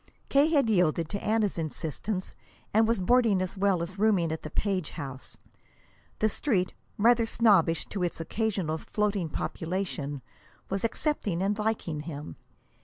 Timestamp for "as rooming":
3.83-4.31